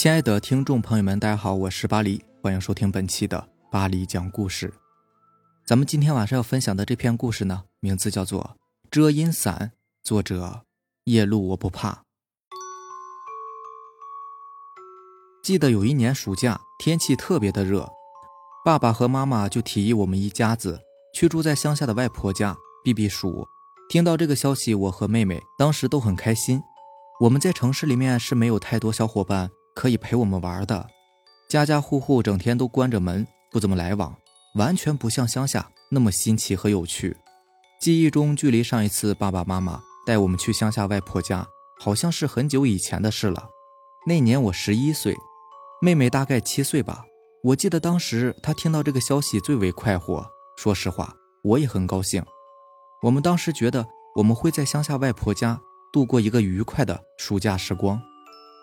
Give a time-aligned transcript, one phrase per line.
[0.00, 4.72] 亲爱的听众朋友们，大家好，我是巴黎，欢迎收听本期的巴黎讲故事。
[5.66, 8.56] 咱们今天晚上要分享的这篇故事呢，名字叫做
[8.90, 9.72] 《遮阴伞》，
[10.02, 10.62] 作者
[11.04, 12.02] 夜路我不怕。
[15.42, 17.86] 记得有一年暑假，天气特别的热，
[18.64, 20.80] 爸爸和妈妈就提议我们一家子
[21.14, 23.46] 去住在乡下的外婆家避避暑。
[23.90, 26.62] 听到这个消息，我和妹妹当时都很开心。
[27.20, 29.50] 我们在城市里面是没有太多小伙伴。
[29.74, 30.86] 可以陪我们玩的，
[31.48, 34.16] 家家户户整天都关着门，不怎么来往，
[34.56, 37.16] 完全不像乡下那么新奇和有趣。
[37.80, 41.46] 记忆中，距离上一次爸爸妈妈带我们去乡下外婆家，
[41.78, 43.48] 好像是很久以前的事了。
[44.06, 45.16] 那年我十一岁，
[45.80, 47.04] 妹妹大概七岁吧。
[47.42, 50.26] 我记得当时她听到这个消息最为快活。
[50.58, 52.22] 说实话，我也很高兴。
[53.02, 55.58] 我们当时觉得我们会在乡下外婆家
[55.90, 57.98] 度过一个愉快的暑假时光。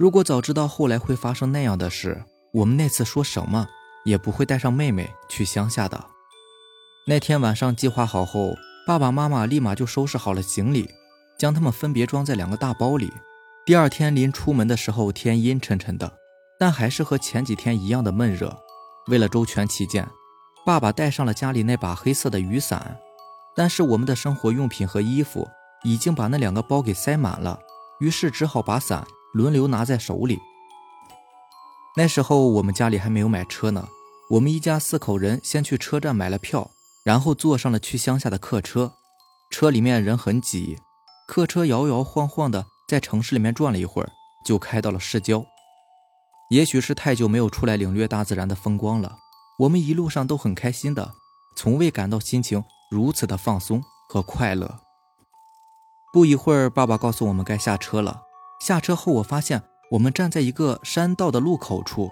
[0.00, 3.68] 如果早知道后来会发生那样的事，我们那次说什么
[4.06, 6.02] 也不会带上妹妹去乡下的。
[7.06, 10.88] 那天晚上计划好后，爸爸妈妈立马就收拾好了行李，
[11.38, 13.12] 将他们分别装在两个大包里。
[13.66, 16.10] 第二天临出门的时候，天阴沉沉的，
[16.58, 18.56] 但还是和前几天一样的闷热。
[19.08, 20.08] 为了周全起见，
[20.64, 22.98] 爸爸带上了家里那把黑色的雨伞，
[23.54, 25.46] 但是我们的生活用品和衣服
[25.84, 27.60] 已经把那两个包给塞满了，
[27.98, 29.06] 于是只好把伞。
[29.32, 30.38] 轮流拿在手里。
[31.96, 33.88] 那时候我们家里还没有买车呢，
[34.30, 36.70] 我们一家四口人先去车站买了票，
[37.04, 38.92] 然后坐上了去乡下的客车。
[39.50, 40.78] 车里面人很挤，
[41.26, 44.10] 客车摇摇晃晃的在城市里面转了一会儿，
[44.46, 45.44] 就开到了市郊。
[46.50, 49.18] 也许是太久没有出来领略大自然的风光了，
[49.58, 51.12] 我们一路上都很开心的，
[51.56, 54.78] 从未感到心情如此的放松和快乐。
[56.12, 58.22] 不一会儿，爸爸告诉我们该下车了。
[58.60, 62.10] 下车后，我发现我们站在一个山道的路口处。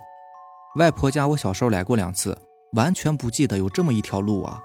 [0.76, 2.36] 外婆家我小时候来过两次，
[2.72, 4.60] 完全不记得有这么一条路啊。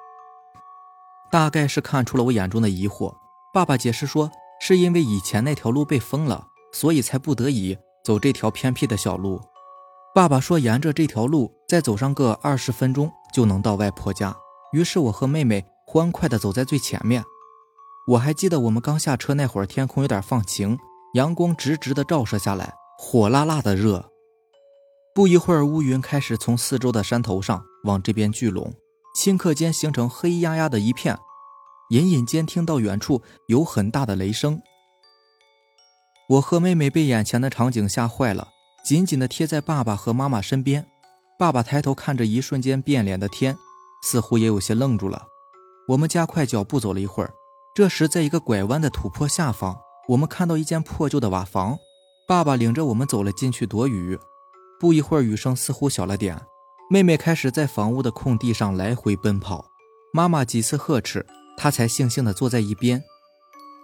[1.30, 3.14] 大概是看出了我眼中的疑惑，
[3.54, 4.32] 爸爸解释说，
[4.62, 9.42] 是因为以前那条路被封了，所以才不得已走这条偏僻的小路。
[10.16, 14.36] 爸爸说，沿着这条路再走上个二十分钟就能到外婆家。
[14.72, 17.24] 于是我和妹妹欢快地走在最前面。
[18.08, 20.78] 我还记得我们刚下车那会儿，天空有点放晴。
[21.14, 24.10] 阳光直直的照射下来，火辣辣的热。
[25.14, 28.74] 不一会儿，乌云开始从四周的山头上往这边聚拢，
[29.16, 31.16] 顷刻间形成黑压压的一片。
[31.92, 34.60] 隐隐间听到远处有很大的雷声。
[36.30, 38.48] 我和妹妹被眼前的场景吓坏了，
[38.84, 40.88] 紧紧的贴在爸爸和妈妈身边。
[41.38, 43.56] 爸爸抬头看着一瞬间变脸的天，
[44.02, 45.28] 似乎也有些愣住了。
[45.90, 47.32] 我们加快脚步走了一会儿，
[47.76, 49.78] 这时在一个拐弯的土坡下方。
[50.10, 51.78] 我们看到一间破旧的瓦房，
[52.28, 54.20] 爸爸领着我们走了进去躲雨。
[54.80, 56.42] 不一会儿，雨声似乎小了点，
[56.90, 59.66] 妹妹开始在房屋的空地上来回奔跑。
[60.14, 61.26] 妈妈几次呵斥，
[61.56, 63.02] 她才悻悻地坐在一边。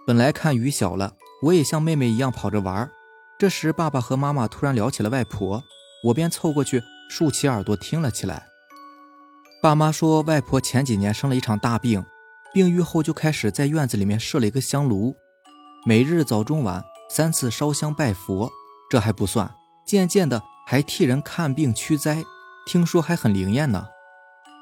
[0.06, 1.14] 本来看雨小了，
[1.44, 2.90] 我也像妹妹一样跑着玩。
[3.38, 5.64] 这时，爸爸和妈妈突然聊起了外婆，
[6.04, 8.46] 我便凑过去竖起耳朵听了起来。
[9.62, 12.04] 爸妈说，外婆前几年生了一场大病，
[12.52, 15.16] 病愈后就开始在院子里面设了一个香炉。
[15.86, 18.52] 每日早中晚三次烧香拜佛，
[18.90, 19.50] 这还不算，
[19.86, 22.22] 渐渐的还替人看病驱灾，
[22.66, 23.86] 听说还很灵验呢。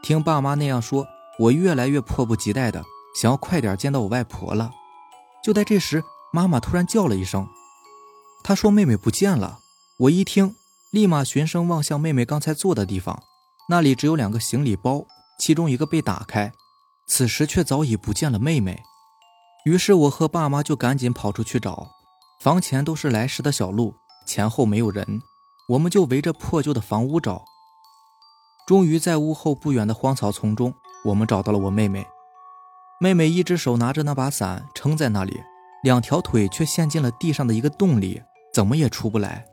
[0.01, 1.09] 听爸妈那样说，
[1.41, 2.85] 我越来越迫不及待的
[3.21, 4.71] 想要快点见到我外婆了。
[5.43, 7.49] 就在这时，妈妈突然叫了一声，
[8.45, 9.59] 她说妹妹不见了。
[9.99, 10.55] 我一听，
[10.93, 13.21] 立马循声望向妹妹刚才坐的地方，
[13.69, 15.05] 那里只有两个行李包，
[15.41, 16.53] 其中一个被打开，
[17.09, 18.81] 此时却早已不见了妹妹。
[19.69, 21.91] 于是我和爸妈就赶紧跑出去找，
[22.41, 23.95] 房前都是来时的小路，
[24.27, 25.21] 前后没有人，
[25.69, 27.45] 我们就围着破旧的房屋找。
[28.67, 30.73] 终于在屋后不远的荒草丛中，
[31.05, 32.07] 我们找到了我妹妹。
[32.99, 35.39] 妹妹一只手拿着那把伞撑在那里，
[35.83, 38.23] 两条腿却陷进了地上的一个洞里，
[38.55, 39.45] 怎么也出不来。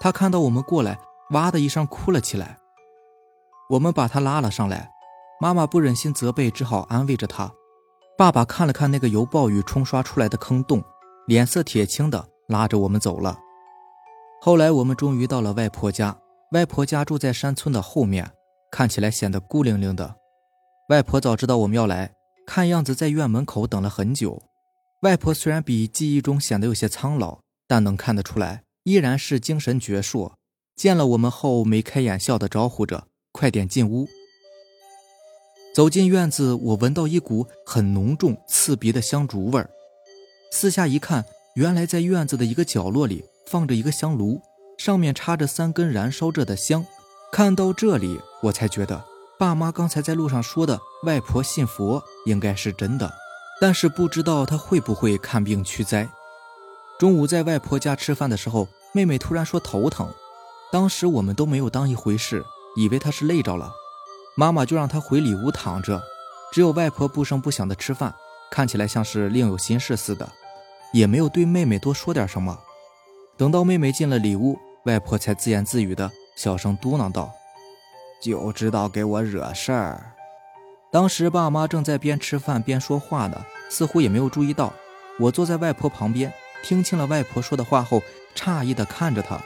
[0.00, 0.98] 她看到我们过来，
[1.32, 2.56] 哇的一声哭了起来。
[3.68, 4.90] 我们把她拉了上来，
[5.38, 7.52] 妈妈不忍心责备，只好安慰着她。
[8.20, 10.84] 爸爸看了看那个由暴雨冲刷出来的坑洞，
[11.26, 13.38] 脸色铁青的拉着我们走了。
[14.42, 16.14] 后来我们终于到了外婆家，
[16.52, 18.30] 外婆家住在山村的后面，
[18.70, 20.16] 看起来显得孤零零的。
[20.90, 22.12] 外婆早知道我们要来，
[22.46, 24.42] 看样子在院门口等了很久。
[25.00, 30.30] 外婆虽然比记忆中显得有些苍老，但能看得出来依然是精神矍铄。
[30.76, 34.06] 见了我们后，眉开眼笑的招呼着：“快点进屋。”
[35.72, 39.70] 走进院子，我闻到一股很浓重、刺鼻的香烛味儿。
[40.50, 41.24] 四下一看，
[41.54, 44.40] 原来在院子的一个角落里放着一个香炉，
[44.76, 46.84] 上面插着三根燃烧着的香。
[47.30, 49.04] 看到这里，我才觉得
[49.38, 53.08] 爸妈刚才在路上说的外婆信佛应该是真的，
[53.60, 56.08] 但是不知道她会不会看病驱灾。
[56.98, 60.12] 中午在外婆家吃饭的时候，妹妹突然说头疼，
[60.72, 62.44] 当时我们都没有当一回事，
[62.76, 63.72] 以为她是累着了。
[64.40, 66.02] 妈妈就让她回里屋躺着，
[66.50, 68.14] 只有外婆不声不响的吃饭，
[68.50, 70.26] 看起来像是另有心事似的，
[70.94, 72.58] 也没有对妹妹多说点什么。
[73.36, 77.30] 等到妹妹进了里屋，外婆才自言自语的小声嘟囔道
[78.24, 80.14] ：“就知道给我惹事儿。”
[80.90, 84.72] 当时爸妈正在边吃饭边说话呢，似乎也没有注意到
[85.18, 86.32] 我坐在外婆旁边。
[86.62, 88.00] 听清了外婆说的话后，
[88.34, 89.38] 诧异的看着她。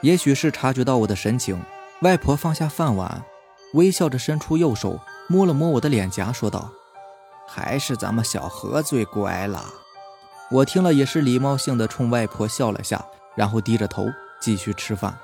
[0.00, 1.62] 也许是察觉到我的神情，
[2.00, 3.22] 外婆放下饭碗，
[3.72, 6.70] 微笑着伸出右手摸了摸我的脸颊，说道
[7.48, 9.64] ：“还是咱们小何最乖了。”
[10.50, 13.02] 我听了也是礼貌性的冲外婆笑了下，
[13.34, 14.06] 然后低着头
[14.40, 15.16] 继续吃饭。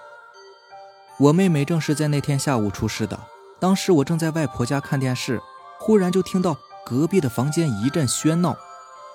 [1.19, 3.19] 我妹妹正是在那天下午出事的。
[3.61, 5.41] 当时我正在外婆家看电视，
[5.79, 6.57] 忽然就听到
[6.87, 8.57] 隔壁的房间一阵喧闹。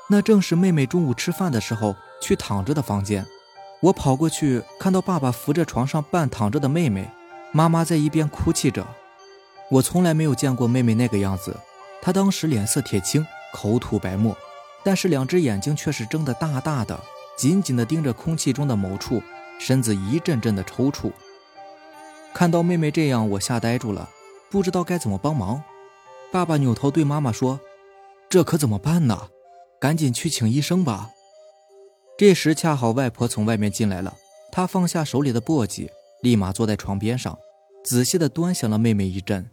[0.09, 3.25] 那正是妹妹中午吃饭的时候去躺着的房间，
[3.79, 7.09] 我跑过去，看到爸爸扶着床上半躺着的妹妹，
[7.53, 8.86] 妈妈在一边哭泣着。
[9.69, 11.56] 我从来没有见过妹妹那个样子，
[12.01, 14.38] 她当时脸色铁青，口吐白沫，
[14.83, 17.00] 但是两只眼睛却是睁得大大的，
[17.38, 19.21] 紧紧地盯着空气中的某处，
[19.60, 21.12] 身子一阵阵的抽搐。
[22.33, 24.10] 看到妹妹这样，我吓呆住了，
[24.50, 25.63] 不知道该怎么帮忙。
[26.31, 27.60] 爸爸扭头对妈妈说
[28.27, 29.30] ：“这可怎么办呢？”
[29.80, 31.12] 赶紧去请医生吧。
[32.18, 34.15] 这时恰好外婆从外面进来了，
[34.51, 35.89] 她放下手里的簸箕，
[36.21, 37.38] 立马坐在床边上，
[37.83, 39.50] 仔细的端详了妹妹一阵。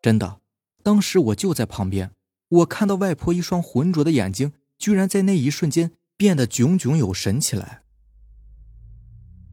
[0.00, 0.38] 真的，
[0.82, 2.10] 当时我就在旁边，
[2.48, 7.82] 我看到外婆一双浑浊的眼睛，居然在那一瞬间变得炯炯有神起来。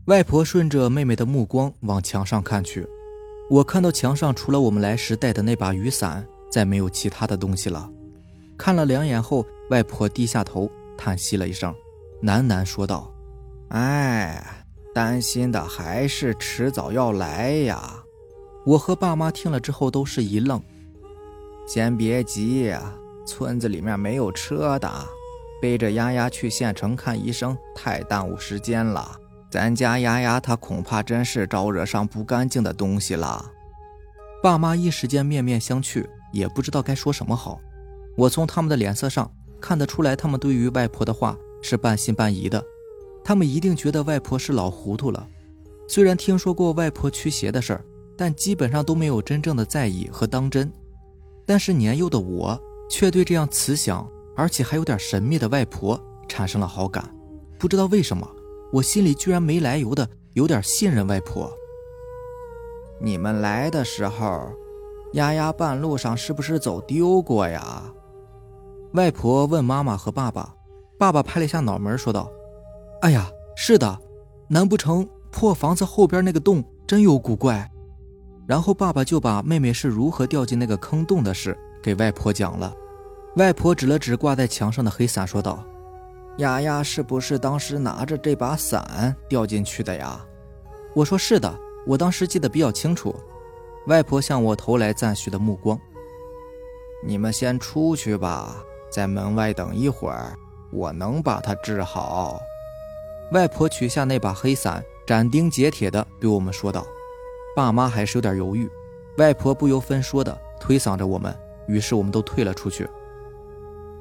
[0.05, 2.87] 外婆顺着妹妹的目光往墙上看去，
[3.49, 7.91] 我看到墙上除了我们来时带的那把雨伞，再没有其他的东西了。
[8.57, 11.73] 看了两眼后，外婆低下头，叹息了一声，
[12.23, 13.13] 喃喃说道
[13.69, 14.65] ：“哎，
[14.95, 17.98] 担心的还是迟早要来呀。”
[18.65, 20.61] 我和爸妈听了之后都是一愣。
[21.67, 22.73] 先别急，
[23.25, 24.91] 村子里面没有车的，
[25.61, 29.19] 背着丫丫去县城看医生太耽误时间了。
[29.51, 33.51] 咱家丫丫她恐怕真是招惹上不干净的东西了。
[34.41, 37.59] 爸妈一时间面面相觑，也不知道该说什么好。
[38.15, 42.63] 我从他们的脸色上看得出来，他们对于外婆的话是半信半疑的。
[43.23, 45.27] 他们一定觉得外婆是老糊涂了。
[45.88, 47.85] 虽然听说过外婆驱邪的事儿，
[48.19, 50.69] 但基本上都没有真正的在意和当真。
[51.45, 54.06] 但是年幼的我却对这样慈祥
[54.36, 57.10] 而且还有点神秘的外婆产生了好感。
[57.57, 58.30] 不知道为什么，
[58.74, 61.50] 我心里居然没来由的有点信任外婆。
[63.00, 64.51] 你们来的时候，
[65.13, 67.89] 丫丫半路上是不是走丢过呀？
[68.95, 70.54] 外婆问妈妈和爸爸，
[70.98, 72.30] 爸爸拍了一下脑门，说道
[73.00, 73.98] ：“哎呀，是的，
[74.50, 77.71] 难不成破房子后边那个洞真有古怪？”
[78.49, 82.73] 然后爸爸就把妹妹是如何掉进那个坑洞的事给外婆讲了。
[83.35, 85.63] 外婆指了指挂在墙上的黑伞，说道
[86.39, 90.19] ：“丫丫是不是当时拿着这把伞掉进去的呀？”
[90.95, 93.15] 我说：“是的，我当时记得比较清楚。”
[93.85, 95.79] 外婆向我投来赞许的目光。
[97.06, 98.56] 你们先出去吧。
[98.91, 100.35] 在门外等一会儿，
[100.71, 102.41] 我能把他治好。
[103.31, 106.83] 外婆取下那把黑伞，斩钉截铁地对我们说道。
[107.56, 108.69] 爸妈还是有点犹豫，
[109.18, 111.35] 外婆不由分说的推搡着我们，
[111.68, 112.87] 于是我们都退了出去。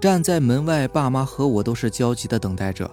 [0.01, 2.89] 站在门外，爸妈和我都是焦急的等待着。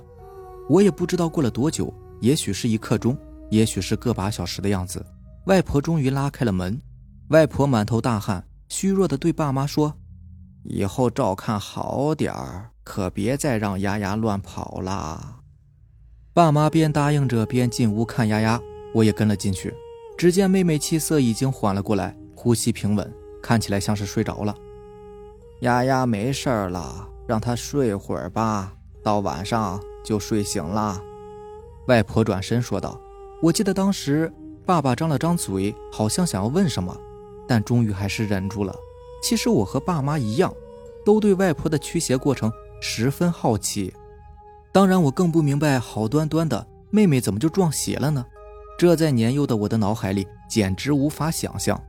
[0.68, 3.16] 我也不知道过了多久，也许是一刻钟，
[3.52, 5.06] 也许是个把小时的样子。
[5.46, 6.82] 外婆终于拉开了门，
[7.28, 9.94] 外婆满头大汗，虚弱的对爸妈说。
[10.64, 15.42] 以后照看好点儿，可别再让丫丫乱跑啦。
[16.34, 18.60] 爸妈边答应着边进屋看丫丫，
[18.96, 19.72] 我也跟了进去。
[20.18, 24.56] 只见妹妹气色已经缓了过来，呼吸平稳，看起来像是睡着了。
[25.62, 31.02] 丫丫没事了，让她睡会儿吧，到晚上就睡醒了。
[31.88, 33.00] 外婆转身说道
[33.42, 34.32] ：“我记得当时
[34.66, 36.96] 爸爸张了张嘴，好像想要问什么，
[37.48, 38.76] 但终于还是忍住了。”
[39.22, 40.54] 其实我和爸妈一样，
[41.04, 43.94] 都对外婆的驱邪过程十分好奇。
[44.72, 48.26] 当然，我更不明白，好端端的妹妹怎么就撞邪了呢？
[48.78, 51.82] 这在年幼的我的脑海里简直无法想象。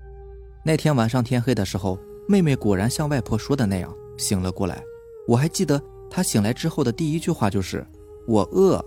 [0.64, 4.82] 那天晚上天黑的时候，妹妹果然像外婆说的那样醒了过来。
[5.26, 7.84] 我还记得她醒来之后的第一句话就是
[8.28, 8.84] “我饿”。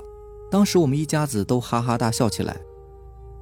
[0.49, 2.57] 当时我们一家子都哈哈大笑起来。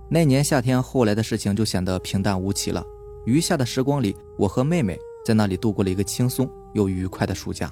[0.09, 2.83] 那年夏天，后来的事情就显得平淡无奇了。
[3.25, 7.71] 余下的时光里，我和妹妹在那里度过了一个轻松又愉快的暑假。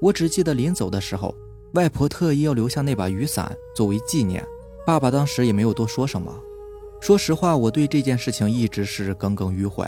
[0.00, 1.34] 我只记得临走的时候，
[1.74, 4.44] 外婆特意要留下那把雨伞作为纪念。
[4.86, 6.32] 爸爸当时也没有多说什么。
[7.00, 9.84] 说实话，我对这件事情一直是耿耿于怀。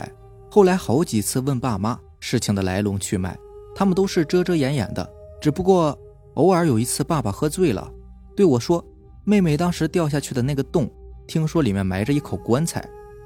[0.49, 3.37] 后来好几次问爸妈事情的来龙去脉，
[3.75, 5.07] 他们都是遮遮掩掩的。
[5.39, 5.97] 只不过
[6.33, 7.91] 偶尔有一次，爸爸喝醉了，
[8.35, 8.83] 对我说
[9.23, 10.89] ：“妹妹当时掉下去的那个洞。”
[11.27, 12.83] 听说里面埋着一口棺材，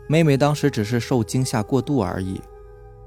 [0.10, 2.42] 妹妹当时只是受惊吓过度而已。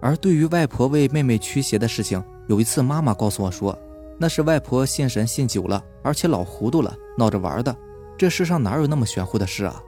[0.01, 3.77] 而对于外婆为妹妹驱邪的事情，有一次妈妈告诉我说，
[4.19, 7.75] 那是外婆信神信久了，而且老糊涂了，闹着玩的。
[8.17, 9.83] 这世上哪有那么玄乎的事啊？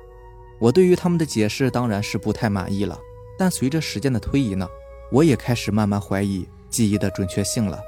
[0.59, 2.99] 我对于他们的解释当然是不太满意了。
[3.39, 4.69] 但随着时间的推移呢，
[5.13, 7.79] 我也开始慢慢怀疑记忆的准确性了。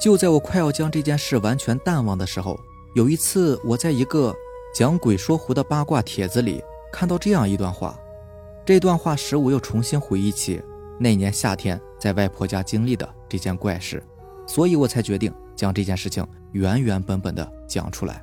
[0.00, 2.58] 就在我快要将这件事完全淡忘的时候，
[2.94, 4.34] 有一次我在一个。
[4.74, 6.60] 讲鬼说狐的八卦帖子里
[6.92, 7.96] 看到这样一段话，
[8.66, 10.60] 这段话使我又重新回忆起
[10.98, 14.02] 那年夏天在外婆家经历的这件怪事，
[14.48, 18.20] 所以我才决定将这件事情原原本本的讲出来。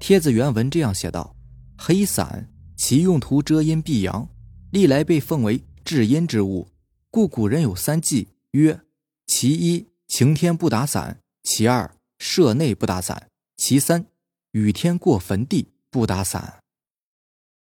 [0.00, 1.36] 帖子原文这样写道
[1.76, 4.26] ：“黑伞，其用途遮阴避阳，
[4.72, 6.68] 历来被奉为至阴之物，
[7.10, 8.80] 故古人有三忌，曰：
[9.26, 14.06] 其一，晴天不打伞；其二，舍内不打伞；其三。”
[14.52, 16.60] 雨天过坟地不打伞。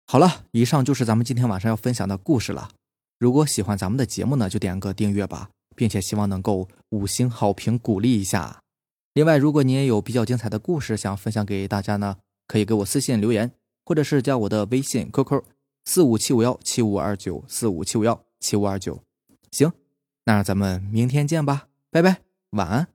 [0.04, 2.70] 好了，以上就是咱们今天晚上要分享的故事了。
[3.20, 8.61] 如果喜欢咱们的节目呢，就点个订阅吧，并且希望能够五星好评鼓励一下。
[9.14, 12.16] 另外，如果你也有比较精彩的故事想分享给大家呢，
[12.46, 13.52] 可以给我私信留言，
[13.84, 15.42] 或者是加我的微信 QQ
[15.84, 19.02] 四五七五幺七五二九四五七五幺七五二九。
[19.50, 19.70] 行，
[20.24, 22.20] 那咱们明天见吧，拜拜，
[22.52, 22.88] 晚安。